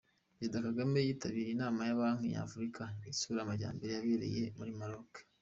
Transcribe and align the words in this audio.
Perezida 0.35 0.63
Kagame 0.67 0.97
yitabiriye 1.01 1.49
inama 1.53 1.79
ya 1.87 1.97
Banki 1.99 2.31
nyafurika 2.33 2.83
itsura 3.11 3.39
amajyambere 3.41 3.91
yabereye 3.93 4.43
muri 4.57 4.71
Maroke. 4.79 5.19